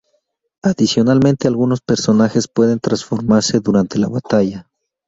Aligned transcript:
Adicionalmente 0.63 1.47
algunos 1.47 1.81
personajes 1.81 2.47
pueden 2.47 2.79
transformarse 2.79 3.59
durante 3.59 3.99
la 3.99 4.07
batalla. 4.07 4.67